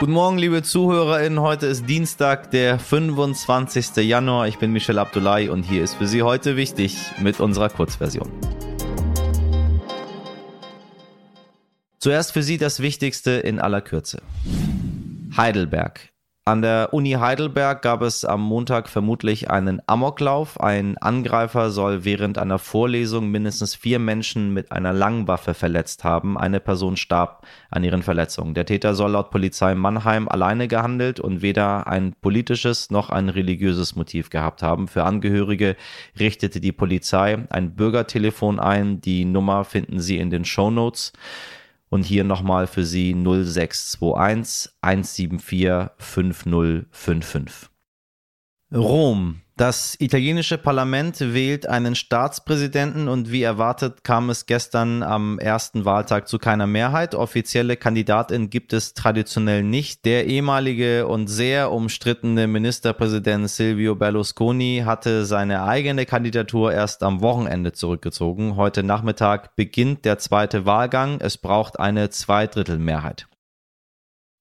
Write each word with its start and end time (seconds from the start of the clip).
Guten 0.00 0.12
Morgen, 0.12 0.38
liebe 0.38 0.62
ZuhörerInnen. 0.62 1.42
Heute 1.42 1.66
ist 1.66 1.86
Dienstag, 1.86 2.50
der 2.52 2.78
25. 2.78 3.96
Januar. 3.96 4.48
Ich 4.48 4.56
bin 4.56 4.72
Michel 4.72 4.98
Abdullahi 4.98 5.50
und 5.50 5.62
hier 5.62 5.84
ist 5.84 5.96
für 5.96 6.06
Sie 6.06 6.22
heute 6.22 6.56
wichtig 6.56 6.96
mit 7.18 7.38
unserer 7.38 7.68
Kurzversion. 7.68 8.30
Zuerst 11.98 12.32
für 12.32 12.42
Sie 12.42 12.56
das 12.56 12.80
Wichtigste 12.80 13.32
in 13.32 13.60
aller 13.60 13.82
Kürze. 13.82 14.22
Heidelberg. 15.36 16.08
An 16.50 16.62
der 16.62 16.92
Uni 16.92 17.12
Heidelberg 17.12 17.80
gab 17.80 18.02
es 18.02 18.24
am 18.24 18.40
Montag 18.40 18.88
vermutlich 18.88 19.48
einen 19.52 19.80
Amoklauf. 19.86 20.60
Ein 20.60 20.98
Angreifer 20.98 21.70
soll 21.70 22.04
während 22.04 22.38
einer 22.38 22.58
Vorlesung 22.58 23.30
mindestens 23.30 23.76
vier 23.76 24.00
Menschen 24.00 24.52
mit 24.52 24.72
einer 24.72 24.92
Langwaffe 24.92 25.54
verletzt 25.54 26.02
haben. 26.02 26.36
Eine 26.36 26.58
Person 26.58 26.96
starb 26.96 27.46
an 27.70 27.84
ihren 27.84 28.02
Verletzungen. 28.02 28.54
Der 28.54 28.66
Täter 28.66 28.96
soll 28.96 29.12
laut 29.12 29.30
Polizei 29.30 29.76
Mannheim 29.76 30.28
alleine 30.28 30.66
gehandelt 30.66 31.20
und 31.20 31.40
weder 31.40 31.86
ein 31.86 32.16
politisches 32.20 32.90
noch 32.90 33.10
ein 33.10 33.28
religiöses 33.28 33.94
Motiv 33.94 34.28
gehabt 34.28 34.64
haben. 34.64 34.88
Für 34.88 35.04
Angehörige 35.04 35.76
richtete 36.18 36.60
die 36.60 36.72
Polizei 36.72 37.46
ein 37.50 37.76
Bürgertelefon 37.76 38.58
ein. 38.58 39.00
Die 39.00 39.24
Nummer 39.24 39.64
finden 39.64 40.00
Sie 40.00 40.18
in 40.18 40.30
den 40.30 40.44
Show 40.44 40.72
Notes. 40.72 41.12
Und 41.90 42.04
hier 42.04 42.24
nochmal 42.24 42.66
für 42.66 42.84
Sie 42.84 43.12
0621 43.14 44.72
174 44.80 45.90
5055. 45.98 47.68
Rom. 48.72 49.42
Das 49.60 49.94
italienische 50.00 50.56
Parlament 50.56 51.20
wählt 51.20 51.68
einen 51.68 51.94
Staatspräsidenten 51.94 53.08
und 53.08 53.30
wie 53.30 53.42
erwartet 53.42 54.04
kam 54.04 54.30
es 54.30 54.46
gestern 54.46 55.02
am 55.02 55.38
ersten 55.38 55.84
Wahltag 55.84 56.28
zu 56.28 56.38
keiner 56.38 56.66
Mehrheit. 56.66 57.14
Offizielle 57.14 57.76
Kandidatin 57.76 58.48
gibt 58.48 58.72
es 58.72 58.94
traditionell 58.94 59.62
nicht. 59.62 60.06
Der 60.06 60.26
ehemalige 60.26 61.06
und 61.06 61.26
sehr 61.26 61.72
umstrittene 61.72 62.46
Ministerpräsident 62.46 63.50
Silvio 63.50 63.96
Berlusconi 63.96 64.84
hatte 64.86 65.26
seine 65.26 65.64
eigene 65.64 66.06
Kandidatur 66.06 66.72
erst 66.72 67.02
am 67.02 67.20
Wochenende 67.20 67.72
zurückgezogen. 67.72 68.56
Heute 68.56 68.82
Nachmittag 68.82 69.56
beginnt 69.56 70.06
der 70.06 70.16
zweite 70.16 70.64
Wahlgang. 70.64 71.20
Es 71.20 71.36
braucht 71.36 71.78
eine 71.78 72.08
Zweidrittelmehrheit. 72.08 73.26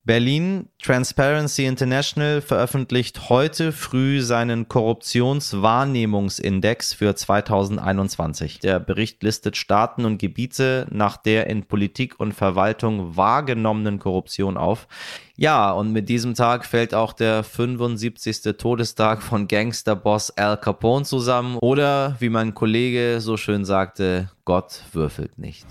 Berlin 0.10 0.68
Transparency 0.82 1.68
International 1.68 2.42
veröffentlicht 2.42 3.30
heute 3.30 3.72
früh 3.72 4.22
seinen 4.22 4.68
Korruptionswahrnehmungsindex 4.68 6.96
für 6.96 7.16
2021. 7.16 8.58
Der 8.58 8.80
Bericht 8.80 9.22
listet 9.22 9.56
Staaten 9.56 10.06
und 10.06 10.18
Gebiete 10.18 10.88
nach 10.90 11.16
der 11.16 11.46
in 11.46 11.66
Politik 11.66 12.20
und 12.20 12.34
Verwaltung 12.34 13.18
wahrgenommenen 13.18 14.00
Korruption 14.00 14.58
auf. 14.58 14.88
Ja, 15.36 15.72
und 15.72 15.94
mit 15.94 16.10
diesem 16.10 16.34
Tag 16.34 16.66
fällt 16.66 16.96
auch 16.96 17.14
der 17.14 17.44
75. 17.44 18.58
Todestag 18.58 19.22
von 19.22 19.48
Gangsterboss 19.48 20.32
Al 20.32 20.58
Capone 20.58 21.06
zusammen 21.06 21.60
oder 21.60 22.16
wie 22.20 22.30
mein 22.30 22.56
Kollege 22.56 23.22
so 23.22 23.38
schön 23.38 23.64
sagte, 23.64 24.32
Gott 24.44 24.86
würfelt 24.92 25.38
nicht. 25.38 25.68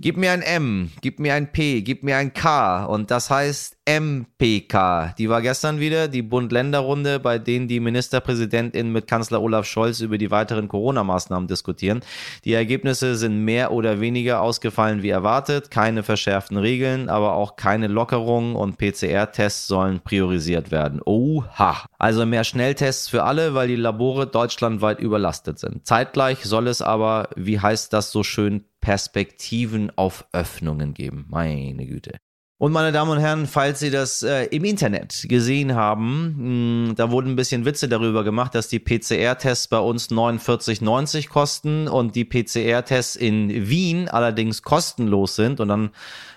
Gib 0.00 0.16
mir 0.16 0.30
ein 0.30 0.42
M, 0.42 0.92
gib 1.00 1.18
mir 1.18 1.34
ein 1.34 1.50
P, 1.50 1.82
gib 1.82 2.04
mir 2.04 2.18
ein 2.18 2.32
K 2.32 2.84
und 2.84 3.10
das 3.10 3.30
heißt 3.30 3.78
MPK. 3.84 5.14
Die 5.18 5.28
war 5.28 5.42
gestern 5.42 5.80
wieder, 5.80 6.06
die 6.06 6.22
Bund-Länder-Runde, 6.22 7.18
bei 7.18 7.40
denen 7.40 7.66
die 7.66 7.80
Ministerpräsidentin 7.80 8.92
mit 8.92 9.08
Kanzler 9.08 9.42
Olaf 9.42 9.66
Scholz 9.66 10.00
über 10.00 10.16
die 10.16 10.30
weiteren 10.30 10.68
Corona-Maßnahmen 10.68 11.48
diskutieren. 11.48 12.02
Die 12.44 12.52
Ergebnisse 12.52 13.16
sind 13.16 13.44
mehr 13.44 13.72
oder 13.72 13.98
weniger 13.98 14.40
ausgefallen 14.40 15.02
wie 15.02 15.08
erwartet. 15.08 15.72
Keine 15.72 16.04
verschärften 16.04 16.58
Regeln, 16.58 17.08
aber 17.08 17.32
auch 17.32 17.56
keine 17.56 17.88
Lockerungen 17.88 18.54
und 18.54 18.78
PCR-Tests 18.78 19.66
sollen 19.66 19.98
priorisiert 19.98 20.70
werden. 20.70 21.00
Oha! 21.04 21.86
Also 21.98 22.24
mehr 22.24 22.44
Schnelltests 22.44 23.08
für 23.08 23.24
alle, 23.24 23.54
weil 23.54 23.66
die 23.66 23.74
Labore 23.74 24.28
deutschlandweit 24.28 25.00
überlastet 25.00 25.58
sind. 25.58 25.86
Zeitgleich 25.88 26.44
soll 26.44 26.68
es 26.68 26.82
aber, 26.82 27.30
wie 27.34 27.58
heißt 27.58 27.92
das 27.92 28.12
so 28.12 28.22
schön, 28.22 28.64
Perspektiven 28.88 29.92
auf 29.98 30.26
Öffnungen 30.32 30.94
geben. 30.94 31.26
Meine 31.28 31.84
Güte. 31.84 32.16
Und 32.60 32.72
meine 32.72 32.90
Damen 32.90 33.12
und 33.12 33.20
Herren, 33.20 33.46
falls 33.46 33.78
Sie 33.78 33.90
das 33.90 34.24
äh, 34.24 34.46
im 34.46 34.64
Internet 34.64 35.26
gesehen 35.28 35.76
haben, 35.76 36.88
mh, 36.88 36.94
da 36.94 37.12
wurden 37.12 37.30
ein 37.30 37.36
bisschen 37.36 37.64
Witze 37.64 37.88
darüber 37.88 38.24
gemacht, 38.24 38.52
dass 38.52 38.66
die 38.66 38.80
PCR-Tests 38.80 39.68
bei 39.68 39.78
uns 39.78 40.10
49,90 40.10 41.28
kosten 41.28 41.86
und 41.86 42.16
die 42.16 42.24
PCR-Tests 42.24 43.14
in 43.14 43.68
Wien 43.68 44.08
allerdings 44.08 44.64
kostenlos 44.64 45.36
sind. 45.36 45.60
Und 45.60 45.68
dann 45.68 45.90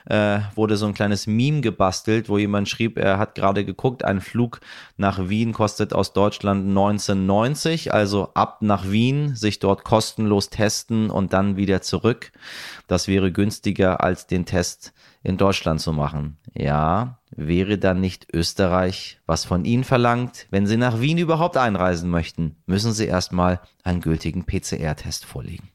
äh, 0.06 0.42
wurde 0.54 0.78
so 0.78 0.86
ein 0.86 0.94
kleines 0.94 1.26
Meme 1.26 1.62
gebastelt, 1.62 2.30
wo 2.30 2.38
jemand 2.38 2.70
schrieb, 2.70 3.00
er 3.00 3.18
hat 3.18 3.34
gerade 3.34 3.66
geguckt, 3.66 4.06
ein 4.06 4.22
Flug 4.22 4.60
nach 4.98 5.28
Wien 5.28 5.54
kostet 5.54 5.92
aus 5.92 6.14
Deutschland 6.14 6.70
1990, 6.70 7.96
also 7.96 8.30
ab 8.36 8.62
nach 8.62 8.92
Wien, 8.92 9.36
sich 9.36 9.58
dort 9.58 9.84
kostenlos 9.84 10.52
testen 10.52 11.10
und 11.10 11.34
dann 11.34 11.58
wieder 11.58 11.82
zurück. 11.82 12.32
Das 12.86 13.08
wäre 13.08 13.32
günstiger 13.32 14.04
als 14.04 14.28
den 14.28 14.46
Test 14.46 14.94
in 15.24 15.38
Deutschland 15.38 15.82
zu 15.82 15.94
machen. 15.94 16.38
Ja, 16.54 17.20
wäre 17.32 17.78
dann 17.78 18.02
nicht 18.02 18.28
Österreich, 18.34 19.20
was 19.26 19.46
von 19.46 19.66
Ihnen 19.66 19.84
verlangt, 19.84 20.48
wenn 20.50 20.66
Sie 20.66 20.78
nach 20.78 21.00
Wien 21.00 21.18
überhaupt 21.18 21.58
einreisen 21.58 22.10
möchten, 22.10 22.58
müssen 22.66 22.92
Sie 22.92 23.06
erstmal 23.06 23.62
einen 23.84 24.02
gültigen 24.02 24.46
PCR-Test 24.46 25.26
vorlegen. 25.26 25.70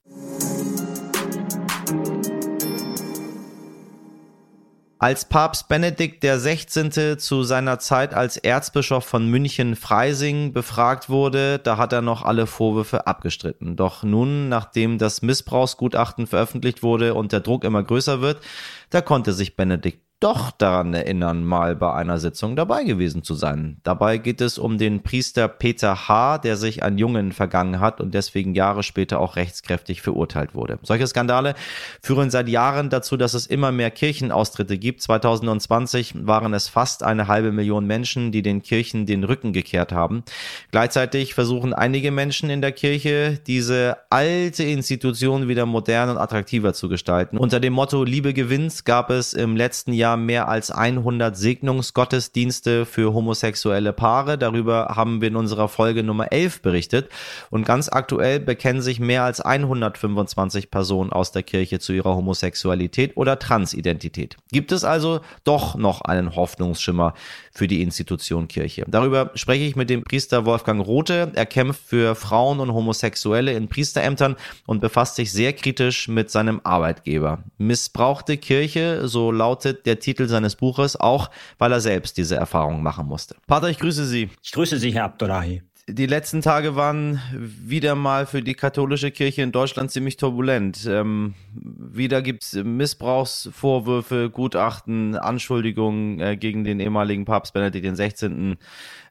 Als 4.98 5.26
Papst 5.26 5.68
Benedikt 5.68 6.24
XVI. 6.24 7.18
zu 7.18 7.42
seiner 7.42 7.78
Zeit 7.78 8.14
als 8.14 8.38
Erzbischof 8.38 9.04
von 9.04 9.28
München-Freising 9.28 10.54
befragt 10.54 11.10
wurde, 11.10 11.58
da 11.58 11.76
hat 11.76 11.92
er 11.92 12.00
noch 12.00 12.22
alle 12.22 12.46
Vorwürfe 12.46 13.06
abgestritten. 13.06 13.76
Doch 13.76 14.02
nun, 14.04 14.48
nachdem 14.48 14.96
das 14.96 15.20
Missbrauchsgutachten 15.20 16.26
veröffentlicht 16.26 16.82
wurde 16.82 17.12
und 17.12 17.32
der 17.32 17.40
Druck 17.40 17.64
immer 17.64 17.82
größer 17.82 18.22
wird, 18.22 18.40
da 18.88 19.02
konnte 19.02 19.34
sich 19.34 19.54
Benedikt 19.54 20.05
doch 20.20 20.50
daran 20.50 20.94
erinnern, 20.94 21.44
mal 21.44 21.76
bei 21.76 21.92
einer 21.92 22.18
Sitzung 22.18 22.56
dabei 22.56 22.84
gewesen 22.84 23.22
zu 23.22 23.34
sein. 23.34 23.76
Dabei 23.82 24.16
geht 24.16 24.40
es 24.40 24.56
um 24.56 24.78
den 24.78 25.02
Priester 25.02 25.46
Peter 25.46 26.08
H., 26.08 26.38
der 26.38 26.56
sich 26.56 26.82
an 26.82 26.96
Jungen 26.96 27.32
vergangen 27.32 27.80
hat 27.80 28.00
und 28.00 28.14
deswegen 28.14 28.54
Jahre 28.54 28.82
später 28.82 29.20
auch 29.20 29.36
rechtskräftig 29.36 30.00
verurteilt 30.00 30.54
wurde. 30.54 30.78
Solche 30.82 31.06
Skandale 31.06 31.54
führen 32.00 32.30
seit 32.30 32.48
Jahren 32.48 32.88
dazu, 32.88 33.18
dass 33.18 33.34
es 33.34 33.46
immer 33.46 33.72
mehr 33.72 33.90
Kirchenaustritte 33.90 34.78
gibt. 34.78 35.02
2020 35.02 36.14
waren 36.26 36.54
es 36.54 36.68
fast 36.68 37.02
eine 37.02 37.28
halbe 37.28 37.52
Million 37.52 37.86
Menschen, 37.86 38.32
die 38.32 38.40
den 38.40 38.62
Kirchen 38.62 39.04
den 39.04 39.22
Rücken 39.22 39.52
gekehrt 39.52 39.92
haben. 39.92 40.24
Gleichzeitig 40.70 41.34
versuchen 41.34 41.74
einige 41.74 42.10
Menschen 42.10 42.48
in 42.48 42.62
der 42.62 42.72
Kirche, 42.72 43.38
diese 43.46 43.98
alte 44.08 44.64
Institution 44.64 45.46
wieder 45.46 45.66
modern 45.66 46.08
und 46.08 46.16
attraktiver 46.16 46.72
zu 46.72 46.88
gestalten. 46.88 47.36
Unter 47.36 47.60
dem 47.60 47.74
Motto 47.74 48.02
Liebe 48.02 48.32
gewinnt 48.32 48.86
gab 48.86 49.10
es 49.10 49.34
im 49.34 49.56
letzten 49.56 49.92
Jahr 49.92 50.05
Jahr 50.06 50.16
mehr 50.16 50.46
als 50.46 50.70
100 50.70 51.36
Segnungsgottesdienste 51.36 52.86
für 52.86 53.12
homosexuelle 53.12 53.92
Paare. 53.92 54.38
Darüber 54.38 54.92
haben 54.94 55.20
wir 55.20 55.28
in 55.28 55.36
unserer 55.36 55.68
Folge 55.68 56.04
Nummer 56.04 56.30
11 56.30 56.62
berichtet. 56.62 57.10
Und 57.50 57.66
ganz 57.66 57.88
aktuell 57.88 58.38
bekennen 58.38 58.82
sich 58.82 59.00
mehr 59.00 59.24
als 59.24 59.40
125 59.40 60.70
Personen 60.70 61.10
aus 61.10 61.32
der 61.32 61.42
Kirche 61.42 61.80
zu 61.80 61.92
ihrer 61.92 62.14
Homosexualität 62.14 63.16
oder 63.16 63.40
Transidentität. 63.40 64.36
Gibt 64.52 64.70
es 64.70 64.84
also 64.84 65.22
doch 65.42 65.74
noch 65.74 66.02
einen 66.02 66.36
Hoffnungsschimmer 66.36 67.14
für 67.52 67.66
die 67.66 67.82
Institution 67.82 68.46
Kirche? 68.46 68.84
Darüber 68.86 69.32
spreche 69.34 69.64
ich 69.64 69.74
mit 69.74 69.90
dem 69.90 70.04
Priester 70.04 70.46
Wolfgang 70.46 70.86
Rothe. 70.86 71.32
Er 71.34 71.46
kämpft 71.46 71.80
für 71.84 72.14
Frauen 72.14 72.60
und 72.60 72.72
Homosexuelle 72.72 73.54
in 73.54 73.68
Priesterämtern 73.68 74.36
und 74.66 74.80
befasst 74.80 75.16
sich 75.16 75.32
sehr 75.32 75.52
kritisch 75.52 76.06
mit 76.06 76.30
seinem 76.30 76.60
Arbeitgeber. 76.62 77.42
Missbrauchte 77.58 78.36
Kirche, 78.36 79.08
so 79.08 79.32
lautet 79.32 79.86
der 79.86 79.95
der 79.96 80.00
Titel 80.00 80.28
seines 80.28 80.56
Buches, 80.56 80.96
auch 80.96 81.30
weil 81.58 81.72
er 81.72 81.80
selbst 81.80 82.16
diese 82.16 82.36
Erfahrung 82.36 82.82
machen 82.82 83.06
musste. 83.06 83.36
Pater, 83.46 83.68
ich 83.68 83.78
grüße 83.78 84.04
Sie. 84.06 84.30
Ich 84.42 84.52
grüße 84.52 84.78
Sie, 84.78 84.92
Herr 84.92 85.04
Abdullahi. 85.04 85.62
Die 85.88 86.06
letzten 86.06 86.42
Tage 86.42 86.74
waren 86.74 87.20
wieder 87.32 87.94
mal 87.94 88.26
für 88.26 88.42
die 88.42 88.54
katholische 88.54 89.12
Kirche 89.12 89.42
in 89.42 89.52
Deutschland 89.52 89.92
ziemlich 89.92 90.16
turbulent. 90.16 90.84
Ähm, 90.84 91.34
wieder 91.54 92.22
gibt 92.22 92.42
es 92.42 92.54
Missbrauchsvorwürfe, 92.54 94.28
Gutachten, 94.28 95.14
Anschuldigungen 95.14 96.18
äh, 96.18 96.36
gegen 96.36 96.64
den 96.64 96.80
ehemaligen 96.80 97.24
Papst 97.24 97.52
Benedikt 97.52 97.86
XVI., 97.86 98.56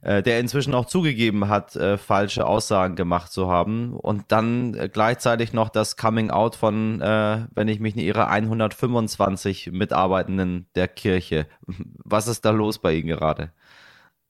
äh, 0.01 0.21
der 0.21 0.41
inzwischen 0.41 0.73
auch 0.73 0.83
zugegeben 0.83 1.47
hat, 1.47 1.77
äh, 1.77 1.97
falsche 1.97 2.45
Aussagen 2.45 2.97
gemacht 2.97 3.31
zu 3.31 3.49
haben. 3.49 3.93
Und 3.93 4.25
dann 4.33 4.73
äh, 4.73 4.89
gleichzeitig 4.91 5.53
noch 5.53 5.69
das 5.69 5.95
Coming 5.95 6.29
Out 6.29 6.57
von, 6.57 6.99
äh, 6.99 7.45
wenn 7.55 7.69
ich 7.69 7.79
mich 7.79 7.95
nicht 7.95 8.05
irre, 8.05 8.27
125 8.27 9.71
Mitarbeitenden 9.71 10.67
der 10.75 10.89
Kirche. 10.89 11.47
Was 12.03 12.27
ist 12.27 12.43
da 12.43 12.49
los 12.49 12.79
bei 12.79 12.95
Ihnen 12.95 13.07
gerade? 13.07 13.53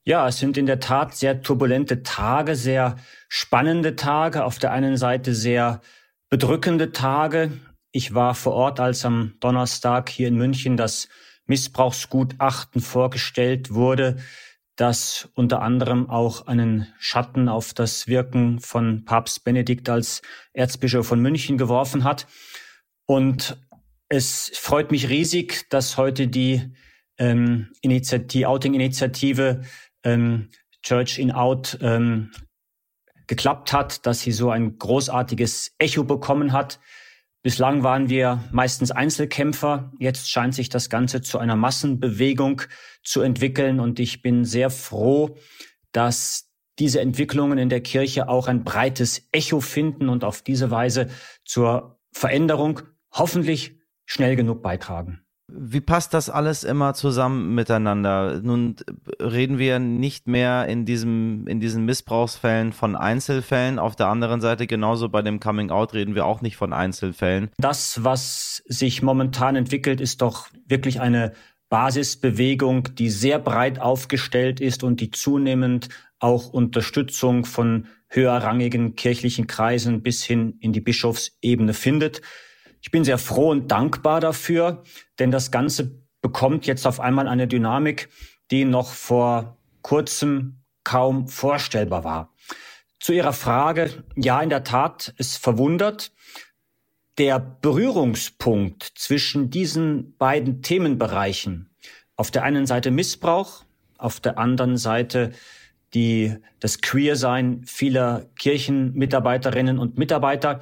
Ja, 0.07 0.28
es 0.28 0.38
sind 0.38 0.56
in 0.56 0.68
der 0.68 0.80
Tat 0.80 1.16
sehr 1.16 1.42
turbulente 1.42 2.04
Tage, 2.04 2.56
sehr 2.56 2.98
spannende 3.28 3.96
Tage. 3.96 4.46
Auf 4.46 4.60
der 4.60 4.72
einen 4.72 4.98
Seite 4.98 5.34
sehr 5.34 5.81
bedrückende 6.30 6.92
Tage. 6.92 7.52
Ich 7.92 8.13
war 8.13 8.36
vor 8.36 8.54
Ort, 8.54 8.80
als 8.80 9.04
am 9.04 9.34
Donnerstag 9.40 10.10
hier 10.10 10.28
in 10.28 10.36
München 10.36 10.78
das 10.78 11.10
Missbrauchsgutachten 11.48 12.81
vorgestellt 12.81 13.74
wurde, 13.74 14.18
das 14.75 15.28
unter 15.34 15.63
anderem 15.63 16.08
auch 16.08 16.46
einen 16.46 16.86
Schatten 17.00 17.50
auf 17.50 17.74
das 17.74 18.06
Wirken 18.06 18.60
von 18.60 19.06
Papst 19.06 19.44
Benedikt 19.44 19.90
als 19.90 20.22
Erzbischof 20.54 21.08
von 21.08 21.19
München 21.19 21.58
geworfen 21.58 22.04
hat. 22.04 22.28
Und 23.08 23.58
es 24.08 24.51
freut 24.54 24.92
mich 24.92 25.10
riesig, 25.10 25.68
dass 25.72 25.98
heute 25.98 26.28
die 26.28 26.75
ähm, 27.18 27.72
Initiative, 27.81 28.48
Outing-Initiative 28.50 29.62
ähm, 30.06 30.50
Church 30.81 31.19
in 31.19 31.31
Out 31.31 31.78
ähm, 31.81 32.31
geklappt 33.28 33.74
hat, 33.74 34.06
dass 34.06 34.22
sie 34.22 34.31
so 34.31 34.50
ein 34.50 34.78
großartiges 34.78 35.74
Echo 35.78 36.04
bekommen 36.04 36.54
hat. 36.54 36.80
Bislang 37.42 37.84
waren 37.84 38.10
wir 38.10 38.44
meistens 38.52 38.92
Einzelkämpfer. 38.92 39.92
Jetzt 40.00 40.30
scheint 40.30 40.56
sich 40.56 40.69
das 40.69 40.90
Ganze 40.90 41.22
zu 41.22 41.38
einer 41.38 41.56
Massenbewegung 41.56 42.62
zu 43.04 43.22
entwickeln. 43.22 43.80
Und 43.80 44.00
ich 44.00 44.22
bin 44.22 44.46
sehr 44.46 44.69
froh, 44.69 45.38
dass 45.92 46.51
diese 46.80 47.01
Entwicklungen 47.01 47.58
in 47.58 47.69
der 47.69 47.81
Kirche 47.81 48.28
auch 48.30 48.48
ein 48.48 48.63
breites 48.63 49.28
Echo 49.31 49.60
finden 49.60 50.10
und 50.10 50.24
auf 50.24 50.42
diese 50.42 50.72
Weise 50.72 51.08
zur 51.46 52.00
Veränderung 52.12 52.81
hoffentlich 53.12 53.80
schnell 54.06 54.36
genug 54.36 54.62
beitragen. 54.62 55.25
Wie 55.47 55.81
passt 55.81 56.15
das 56.15 56.30
alles 56.30 56.63
immer 56.63 56.95
zusammen 56.95 57.53
miteinander? 57.53 58.42
Nun 58.42 58.77
reden 59.21 59.59
wir 59.59 59.77
nicht 59.77 60.27
mehr 60.27 60.65
in 60.68 60.86
diesem, 60.86 61.45
in 61.47 61.59
diesen 61.59 61.86
Missbrauchsfällen 61.86 62.74
von 62.74 62.95
Einzelfällen. 62.95 63.77
Auf 63.77 63.95
der 63.95 64.07
anderen 64.07 64.42
Seite, 64.42 64.65
genauso 64.65 65.07
bei 65.09 65.21
dem 65.21 65.39
Coming 65.39 65.69
Out 65.69 65.94
reden 65.94 66.15
wir 66.15 66.25
auch 66.25 66.42
nicht 66.42 66.57
von 66.57 66.74
Einzelfällen. 66.74 67.51
Das, 67.57 68.03
was 68.03 68.63
sich 68.65 69.03
momentan 69.03 69.56
entwickelt, 69.56 70.01
ist 70.01 70.24
doch 70.24 70.47
wirklich 70.65 71.00
eine 71.00 71.33
Basisbewegung, 71.69 72.95
die 72.95 73.09
sehr 73.09 73.38
breit 73.38 73.80
aufgestellt 73.80 74.59
ist 74.59 74.83
und 74.83 75.00
die 75.00 75.12
zunehmend 75.12 75.89
auch 76.19 76.50
Unterstützung 76.50 77.45
von 77.45 77.88
höherrangigen 78.07 78.95
kirchlichen 78.95 79.45
Kreisen 79.45 80.01
bis 80.01 80.24
hin 80.24 80.57
in 80.59 80.74
die 80.74 80.81
Bischofsebene 80.81 81.74
findet. 81.74 82.21
Ich 82.86 82.92
bin 82.92 83.04
sehr 83.04 83.18
froh 83.18 83.50
und 83.50 83.72
dankbar 83.72 84.22
dafür, 84.22 84.84
denn 85.18 85.32
das 85.32 85.50
Ganze 85.50 86.04
bekommt 86.22 86.68
jetzt 86.68 86.86
auf 86.86 87.00
einmal 87.00 87.28
eine 87.28 87.48
Dynamik, 87.48 88.10
die 88.52 88.64
noch 88.64 88.92
vor 88.92 89.58
kurzem 89.82 90.60
kaum 90.84 91.28
vorstellbar 91.28 92.04
war. 92.04 92.36
Zu 93.00 93.14
Ihrer 93.14 93.34
Frage, 93.34 94.04
ja, 94.16 94.40
in 94.40 94.52
der 94.52 94.64
Tat, 94.64 95.16
es 95.18 95.36
verwundert. 95.36 96.12
Der 97.18 97.40
Berührungspunkt 97.40 98.84
zwischen 98.84 99.50
diesen 99.50 100.16
beiden 100.18 100.62
Themenbereichen, 100.62 101.72
auf 102.16 102.30
der 102.30 102.44
einen 102.44 102.68
Seite 102.68 102.92
Missbrauch, 102.92 103.64
auf 103.98 104.20
der 104.20 104.38
anderen 104.38 104.78
Seite 104.78 105.32
die, 105.96 106.36
das 106.60 106.82
Queersein 106.82 107.64
vieler 107.66 108.28
Kirchenmitarbeiterinnen 108.38 109.80
und 109.80 109.98
Mitarbeiter, 109.98 110.62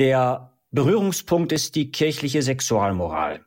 der 0.00 0.51
Berührungspunkt 0.72 1.52
ist 1.52 1.74
die 1.74 1.92
kirchliche 1.92 2.42
Sexualmoral. 2.42 3.44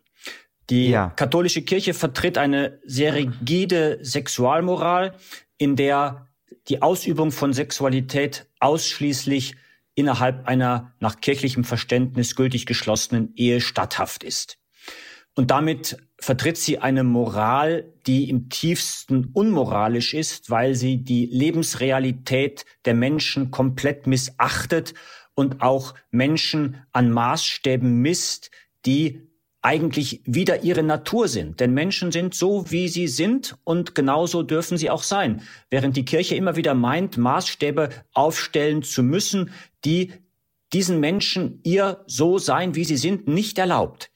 Die 0.70 0.90
ja. 0.90 1.10
katholische 1.10 1.64
Kirche 1.64 1.94
vertritt 1.94 2.38
eine 2.38 2.80
sehr 2.86 3.14
rigide 3.14 4.00
Sexualmoral, 4.02 5.16
in 5.58 5.76
der 5.76 6.28
die 6.70 6.82
Ausübung 6.82 7.32
von 7.32 7.54
Sexualität 7.54 8.48
ausschließlich 8.60 9.56
innerhalb 9.96 10.48
einer 10.48 10.94
nach 11.00 11.22
kirchlichem 11.22 11.64
Verständnis 11.64 12.36
gültig 12.36 12.66
geschlossenen 12.66 13.34
Ehe 13.36 13.62
statthaft 13.62 14.24
ist. 14.24 14.58
Und 15.36 15.52
damit 15.52 15.98
vertritt 16.18 16.58
sie 16.58 16.80
eine 16.80 17.04
Moral, 17.04 17.94
die 18.08 18.30
im 18.30 18.50
tiefsten 18.50 19.32
unmoralisch 19.34 20.14
ist, 20.14 20.50
weil 20.50 20.76
sie 20.76 21.04
die 21.04 21.26
Lebensrealität 21.26 22.66
der 22.86 22.94
Menschen 22.94 23.52
komplett 23.52 24.08
missachtet 24.08 24.94
und 25.36 25.62
auch 25.62 25.94
Menschen 26.12 26.78
an 26.92 27.12
Maßstäben 27.12 28.02
misst, 28.02 28.52
die 28.86 29.22
eigentlich 29.62 30.22
wieder 30.26 30.64
ihre 30.64 30.84
Natur 30.84 31.28
sind. 31.28 31.60
Denn 31.60 31.74
Menschen 31.74 32.12
sind 32.12 32.36
so, 32.36 32.70
wie 32.72 32.88
sie 32.88 33.08
sind 33.08 33.58
und 33.64 33.96
genauso 33.96 34.44
dürfen 34.44 34.78
sie 34.78 34.92
auch 34.92 35.02
sein. 35.02 35.42
Während 35.72 35.98
die 35.98 36.06
Kirche 36.06 36.36
immer 36.36 36.56
wieder 36.56 36.76
meint, 36.76 37.18
Maßstäbe 37.18 37.90
aufstellen 38.14 38.84
zu 38.84 39.02
müssen, 39.02 39.52
die 39.84 40.14
diesen 40.72 41.00
Menschen 41.00 41.62
ihr 41.64 42.04
so 42.06 42.38
sein, 42.38 42.76
wie 42.76 42.86
sie 42.86 42.98
sind, 42.98 43.28
nicht 43.28 43.58
erlaubt. 43.58 44.12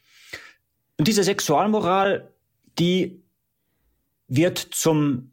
Und 0.98 1.08
diese 1.08 1.24
Sexualmoral, 1.24 2.32
die 2.78 3.24
wird 4.28 4.60
zum, 4.60 5.32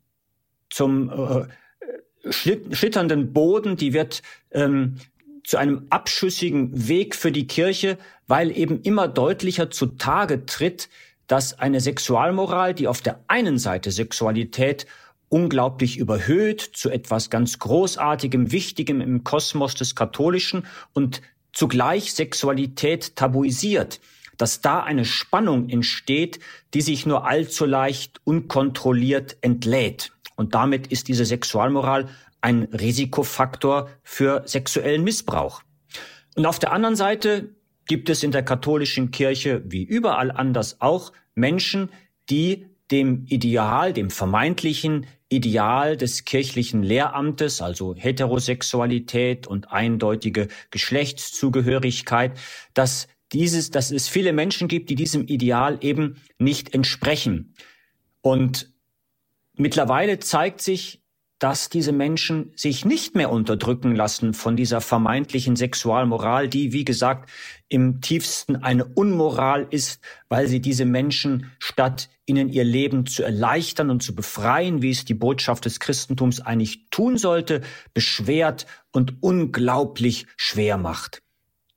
zum 0.70 1.10
äh, 1.10 2.32
schlitternden 2.32 3.34
Boden, 3.34 3.76
die 3.76 3.92
wird 3.92 4.22
ähm, 4.50 4.96
zu 5.46 5.58
einem 5.58 5.86
abschüssigen 5.90 6.88
Weg 6.88 7.14
für 7.14 7.30
die 7.30 7.46
Kirche, 7.46 7.98
weil 8.26 8.56
eben 8.56 8.82
immer 8.82 9.06
deutlicher 9.06 9.70
zutage 9.70 10.44
tritt, 10.44 10.88
dass 11.28 11.58
eine 11.58 11.80
Sexualmoral, 11.80 12.74
die 12.74 12.88
auf 12.88 13.00
der 13.00 13.20
einen 13.28 13.58
Seite 13.58 13.92
Sexualität 13.92 14.86
unglaublich 15.28 15.98
überhöht 15.98 16.60
zu 16.60 16.90
etwas 16.90 17.30
ganz 17.30 17.60
Großartigem, 17.60 18.50
Wichtigem 18.50 19.00
im 19.00 19.22
Kosmos 19.22 19.76
des 19.76 19.94
Katholischen 19.94 20.66
und 20.92 21.22
zugleich 21.52 22.12
Sexualität 22.12 23.14
tabuisiert, 23.14 24.00
dass 24.38 24.60
da 24.60 24.82
eine 24.82 25.04
Spannung 25.04 25.68
entsteht, 25.68 26.40
die 26.74 26.82
sich 26.82 27.06
nur 27.06 27.24
allzu 27.24 27.66
leicht 27.66 28.20
unkontrolliert 28.24 29.36
entlädt. 29.42 30.12
Und 30.36 30.54
damit 30.54 30.88
ist 30.88 31.08
diese 31.08 31.24
Sexualmoral 31.24 32.08
ein 32.46 32.62
Risikofaktor 32.62 33.90
für 34.04 34.42
sexuellen 34.46 35.02
Missbrauch. 35.02 35.62
Und 36.36 36.46
auf 36.46 36.60
der 36.60 36.70
anderen 36.70 36.94
Seite 36.94 37.56
gibt 37.86 38.08
es 38.08 38.22
in 38.22 38.30
der 38.30 38.44
katholischen 38.44 39.10
Kirche 39.10 39.62
wie 39.66 39.82
überall 39.82 40.30
anders 40.30 40.80
auch 40.80 41.12
Menschen, 41.34 41.90
die 42.30 42.68
dem 42.92 43.24
Ideal, 43.26 43.92
dem 43.92 44.10
vermeintlichen 44.10 45.06
Ideal 45.28 45.96
des 45.96 46.24
kirchlichen 46.24 46.84
Lehramtes, 46.84 47.60
also 47.60 47.96
Heterosexualität 47.96 49.48
und 49.48 49.72
eindeutige 49.72 50.46
Geschlechtszugehörigkeit, 50.70 52.38
dass 52.74 53.08
dieses, 53.32 53.72
dass 53.72 53.90
es 53.90 54.06
viele 54.06 54.32
Menschen 54.32 54.68
gibt, 54.68 54.88
die 54.88 54.94
diesem 54.94 55.26
Ideal 55.26 55.78
eben 55.80 56.22
nicht 56.38 56.74
entsprechen. 56.74 57.56
Und 58.20 58.72
mittlerweile 59.56 60.20
zeigt 60.20 60.60
sich, 60.60 61.02
dass 61.38 61.68
diese 61.68 61.92
Menschen 61.92 62.52
sich 62.56 62.84
nicht 62.84 63.14
mehr 63.14 63.30
unterdrücken 63.30 63.94
lassen 63.94 64.32
von 64.32 64.56
dieser 64.56 64.80
vermeintlichen 64.80 65.54
Sexualmoral, 65.54 66.48
die, 66.48 66.72
wie 66.72 66.84
gesagt, 66.84 67.28
im 67.68 68.00
tiefsten 68.00 68.56
eine 68.56 68.86
Unmoral 68.86 69.66
ist, 69.70 70.00
weil 70.28 70.46
sie 70.46 70.60
diese 70.60 70.86
Menschen 70.86 71.52
statt 71.58 72.08
ihnen 72.24 72.48
ihr 72.48 72.64
Leben 72.64 73.06
zu 73.06 73.22
erleichtern 73.22 73.90
und 73.90 74.02
zu 74.02 74.14
befreien, 74.14 74.80
wie 74.80 74.90
es 74.90 75.04
die 75.04 75.14
Botschaft 75.14 75.66
des 75.66 75.78
Christentums 75.78 76.40
eigentlich 76.40 76.88
tun 76.90 77.18
sollte, 77.18 77.60
beschwert 77.92 78.66
und 78.92 79.22
unglaublich 79.22 80.26
schwer 80.36 80.78
macht. 80.78 81.22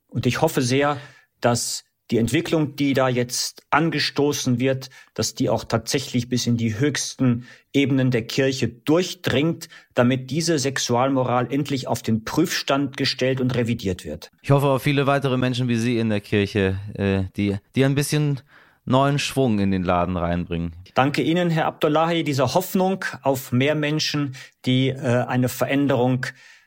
Und 0.08 0.26
ich 0.26 0.40
hoffe 0.40 0.62
sehr, 0.62 0.96
dass 1.40 1.84
die 2.10 2.18
Entwicklung, 2.18 2.76
die 2.76 2.92
da 2.92 3.08
jetzt 3.08 3.62
angestoßen 3.70 4.58
wird, 4.58 4.90
dass 5.14 5.34
die 5.34 5.48
auch 5.48 5.64
tatsächlich 5.64 6.28
bis 6.28 6.46
in 6.46 6.56
die 6.56 6.78
höchsten 6.78 7.46
Ebenen 7.72 8.10
der 8.10 8.26
Kirche 8.26 8.68
durchdringt, 8.68 9.68
damit 9.94 10.30
diese 10.30 10.58
Sexualmoral 10.58 11.52
endlich 11.52 11.86
auf 11.86 12.02
den 12.02 12.24
Prüfstand 12.24 12.96
gestellt 12.96 13.40
und 13.40 13.54
revidiert 13.54 14.04
wird. 14.04 14.30
Ich 14.42 14.50
hoffe 14.50 14.66
auf 14.66 14.82
viele 14.82 15.06
weitere 15.06 15.36
Menschen 15.36 15.68
wie 15.68 15.76
Sie 15.76 15.98
in 15.98 16.08
der 16.08 16.20
Kirche, 16.20 16.78
äh, 16.94 17.24
die, 17.36 17.56
die 17.76 17.84
ein 17.84 17.94
bisschen 17.94 18.40
neuen 18.84 19.18
Schwung 19.18 19.60
in 19.60 19.70
den 19.70 19.84
Laden 19.84 20.16
reinbringen. 20.16 20.74
Danke 20.94 21.22
Ihnen, 21.22 21.50
Herr 21.50 21.66
Abdullahi, 21.66 22.24
dieser 22.24 22.54
Hoffnung 22.54 23.04
auf 23.22 23.52
mehr 23.52 23.76
Menschen, 23.76 24.34
die 24.66 24.88
äh, 24.88 25.24
eine 25.28 25.48
Veränderung 25.48 26.26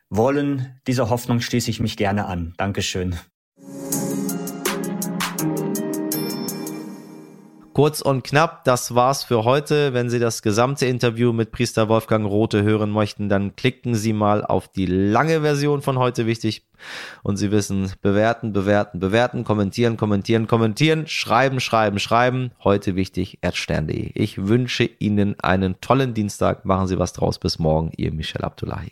wollen. 0.09 0.79
Dieser 0.87 1.09
Hoffnung 1.09 1.41
schließe 1.41 1.69
ich 1.69 1.81
mich 1.81 1.97
gerne 1.97 2.25
an. 2.25 2.53
Dankeschön. 2.57 3.19
Kurz 7.73 8.01
und 8.01 8.23
knapp, 8.23 8.63
das 8.65 8.93
war's 8.93 9.23
für 9.23 9.45
heute. 9.45 9.95
Wenn 9.95 10.07
Sie 10.07 10.19
das 10.19 10.43
gesamte 10.43 10.85
Interview 10.85 11.33
mit 11.33 11.51
Priester 11.51 11.89
Wolfgang 11.89 12.23
Rote 12.27 12.61
hören 12.61 12.91
möchten, 12.91 13.29
dann 13.29 13.55
klicken 13.55 13.95
Sie 13.95 14.13
mal 14.13 14.45
auf 14.45 14.67
die 14.67 14.85
lange 14.85 15.41
Version 15.41 15.81
von 15.81 15.97
heute 15.97 16.27
wichtig. 16.27 16.67
Und 17.23 17.37
Sie 17.37 17.51
wissen, 17.51 17.91
bewerten, 18.03 18.53
bewerten, 18.53 18.99
bewerten, 18.99 19.43
kommentieren, 19.43 19.97
kommentieren, 19.97 20.45
kommentieren, 20.45 21.07
schreiben, 21.07 21.59
schreiben, 21.59 21.97
schreiben. 21.97 22.51
Heute 22.63 22.95
wichtig, 22.95 23.39
erdstern.de. 23.41 24.11
Ich 24.13 24.47
wünsche 24.47 24.87
Ihnen 24.99 25.39
einen 25.39 25.81
tollen 25.81 26.13
Dienstag. 26.13 26.65
Machen 26.65 26.85
Sie 26.85 26.99
was 26.99 27.13
draus. 27.13 27.39
Bis 27.39 27.57
morgen. 27.57 27.91
Ihr 27.97 28.13
Michel 28.13 28.43
Abdullahi. 28.43 28.91